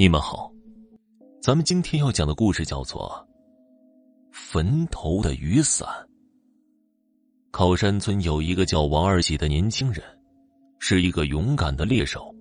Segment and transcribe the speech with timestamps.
[0.00, 0.50] 你们好，
[1.42, 3.22] 咱们今天要讲的故事叫做
[4.32, 5.86] 《坟头的雨伞》。
[7.50, 10.02] 靠山村有一个叫王二喜的年轻人，
[10.78, 12.34] 是一个勇敢的猎手。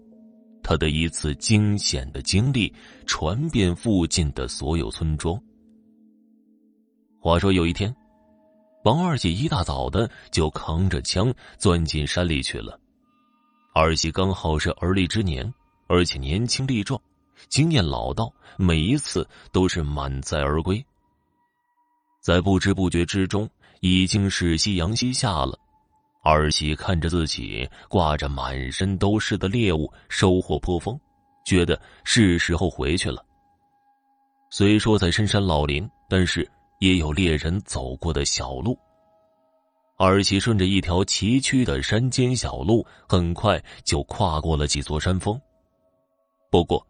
[0.63, 2.73] 他的一次惊险的经历
[3.05, 5.37] 传遍附近的所有村庄。
[7.19, 7.93] 话说有一天，
[8.85, 12.79] 王二喜一大早的就扛着枪钻进山里去了。
[13.75, 15.53] 二喜刚好是而立之年，
[15.89, 16.97] 而且年轻力壮。
[17.47, 20.83] 经验老道，每一次都是满载而归。
[22.21, 25.57] 在不知不觉之中，已经是夕阳西下了。
[26.21, 30.99] 二喜看着自己挂着满身都是的猎物，收获颇丰，
[31.45, 33.25] 觉得是时候回去了。
[34.51, 36.47] 虽说在深山老林，但是
[36.79, 38.77] 也有猎人走过的小路。
[39.97, 45.39] 二喜顺着一条崎岖的山间小路，很快就跨过了几座山峰。
[46.49, 46.85] 不过，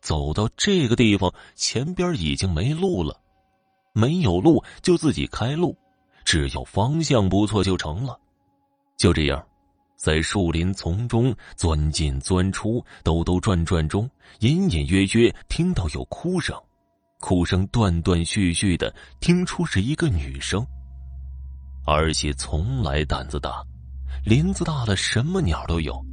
[0.00, 3.20] 走到这个地方，前边已经没路了。
[3.92, 5.76] 没有路就自己开路，
[6.24, 8.18] 只要方向不错就成了。
[8.96, 9.42] 就这样，
[9.96, 14.08] 在树林丛中钻进钻出、兜兜转转中，
[14.40, 16.54] 隐隐约约听到有哭声，
[17.20, 20.66] 哭声断断续续的，听出是一个女声。
[21.86, 23.64] 而且从来胆子大，
[24.24, 26.04] 林子大了什么鸟都有，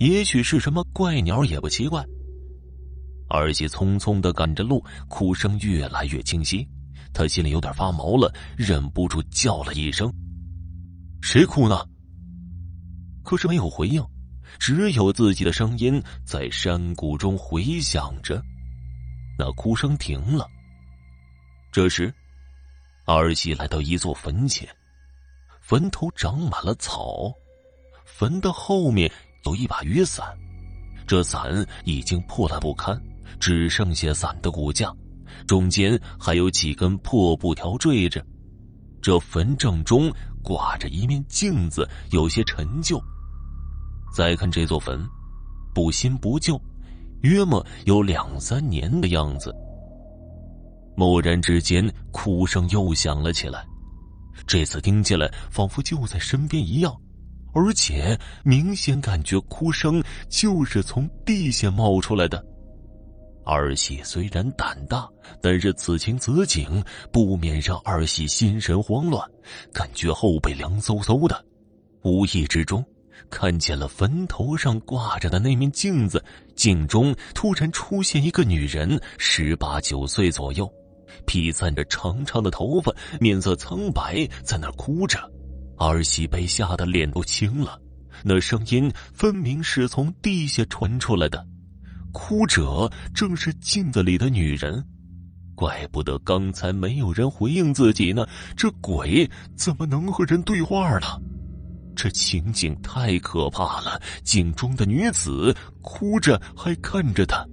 [0.00, 2.04] 也许是什么怪鸟也不奇怪。
[3.34, 6.68] 二喜匆匆的赶着路，哭声越来越清晰，
[7.14, 10.12] 他心里有点发毛了，忍不住叫了一声
[11.22, 11.82] ：“谁哭呢？”
[13.24, 14.04] 可是没有回应，
[14.58, 18.42] 只有自己的声音在山谷中回响着。
[19.38, 20.46] 那哭声停了。
[21.72, 22.14] 这时，
[23.06, 24.68] 二喜来到一座坟前，
[25.62, 27.32] 坟头长满了草，
[28.04, 29.10] 坟的后面
[29.46, 30.36] 有一把雨伞，
[31.06, 33.02] 这伞已经破烂不堪。
[33.38, 34.92] 只剩下伞的骨架，
[35.46, 38.24] 中间还有几根破布条坠着。
[39.00, 43.02] 这坟正中挂着一面镜子，有些陈旧。
[44.14, 45.04] 再看这座坟，
[45.74, 46.60] 不新不旧，
[47.22, 49.54] 约莫有两三年的样子。
[50.96, 53.64] 蓦然之间，哭声又响了起来。
[54.46, 56.94] 这次听起来仿佛就在身边一样，
[57.54, 62.44] 而且明显感觉哭声就是从地下冒出来的。
[63.44, 65.08] 二喜虽然胆大，
[65.40, 69.28] 但是此情此景不免让二喜心神慌乱，
[69.72, 71.44] 感觉后背凉飕飕的。
[72.02, 72.84] 无意之中，
[73.30, 80.72] 看见了坟头上挂着的那面镜子，镜中突然出现一个女人，十八九岁左右，
[81.26, 85.18] 披散着长长的头发，面色苍白，在那哭着。
[85.76, 87.80] 二喜被吓得脸都青了，
[88.22, 91.44] 那声音分明是从地下传出来的。
[92.12, 94.84] 哭者正是镜子里的女人，
[95.54, 98.26] 怪不得刚才没有人回应自己呢。
[98.56, 101.06] 这鬼怎么能和人对话呢？
[101.94, 104.00] 这情景太可怕了！
[104.24, 107.46] 镜中的女子哭着，还看着他。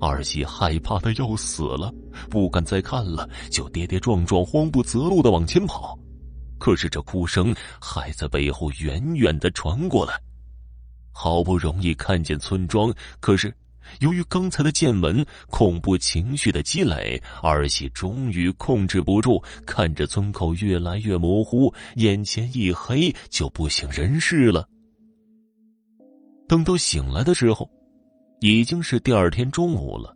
[0.00, 1.92] 二喜害怕的要死了，
[2.30, 5.98] 不敢再看了，就跌跌撞撞、慌不择路的往前跑。
[6.58, 10.14] 可是这哭声还在背后远远的传过来。
[11.18, 13.50] 好不容易看见村庄，可是
[14.00, 24.68] 由于刚才的见闻、恐怖情绪的积累，二喜终于控制不住，看着村口越来越模糊，眼前一黑，就不省人事了。
[26.46, 27.66] 等到醒来的时候，
[28.40, 30.14] 已经是第二天中午了。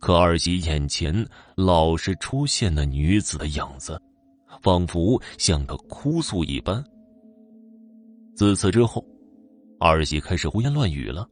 [0.00, 1.14] 可二喜眼前
[1.54, 4.02] 老是出现那女子的影子，
[4.62, 6.84] 仿佛像个哭诉一般。
[8.34, 9.06] 自此之后。
[9.84, 11.28] 二喜开始胡言乱语了，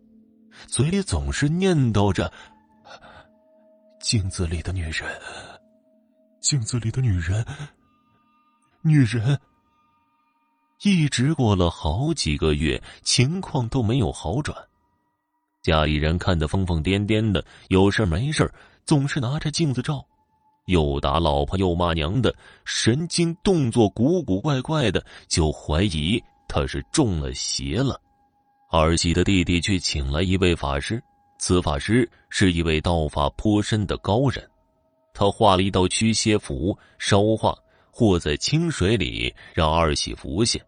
[0.67, 2.33] 嘴里总是念叨着
[4.03, 5.09] ：“镜子里的女人，
[6.41, 7.47] 镜子里的女人，
[8.83, 9.39] 女人。”
[10.83, 14.57] 一直过了好几个月，情况都没有好转。
[15.63, 18.53] 家里人看得疯疯癫癫的，有事没事
[18.85, 20.05] 总是拿着镜子照，
[20.67, 28.01] 又打老婆又骂娘的，神经动作古古怪怪的，就怀疑他是中了邪了。
[28.73, 31.03] 二喜的弟弟去请来一位法师，
[31.41, 34.49] 此法师是一位道法颇深的高人，
[35.13, 37.53] 他画了一道驱邪符，烧化
[37.91, 40.61] 或在清水里，让二喜服下。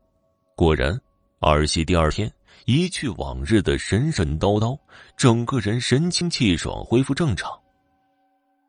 [0.57, 1.01] 果然，
[1.39, 2.29] 二喜第二天
[2.65, 4.77] 一去往日的神神叨叨，
[5.17, 7.57] 整个人神清气爽，恢复正常。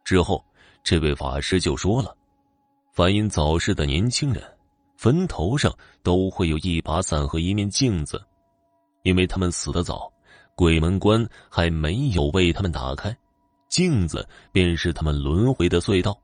[0.05, 0.45] 之后，
[0.83, 2.15] 这位法师就说了
[2.93, 4.43] ：“凡因早逝的年轻人，
[4.95, 8.23] 坟头上都会有一把伞和一面镜子。”
[9.03, 10.11] 因为他们死得早，
[10.55, 13.15] 鬼门关还没有为他们打开，
[13.69, 16.17] 镜子便是他们轮回的隧道，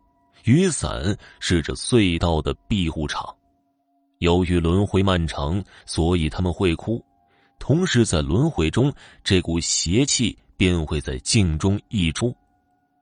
[0.43, 3.35] 雨伞是这隧道的庇护场。
[4.19, 7.03] 由于轮回漫长，所以他们会哭。
[7.59, 8.91] 同时，在轮回中，
[9.23, 12.35] 这股邪气便会在镜中溢出。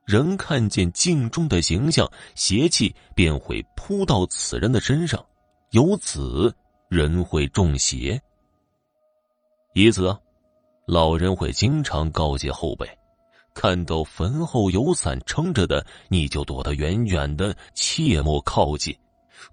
[0.05, 5.23] 人看见镜中的形象，邪气便会扑到此人的身上，
[5.71, 6.53] 由此
[6.89, 8.19] 人会中邪。
[9.77, 10.19] 因此啊，
[10.87, 12.89] 老人会经常告诫后辈：
[13.53, 18.97] 看到坟后有伞撑着的，你就躲得远远的，切莫靠近。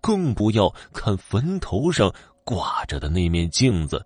[0.00, 2.10] 更不要看坟头上
[2.42, 4.02] 挂着的那面镜子，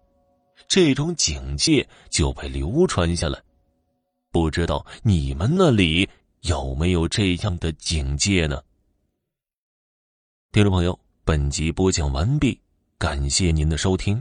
[0.66, 3.40] 这种警戒就被流传下来。
[4.32, 6.08] 不知道你们那里
[6.40, 8.60] 有没有这样的警戒呢？
[10.50, 12.60] 听众朋友，本集播讲完毕，
[12.98, 14.20] 感谢您的收听。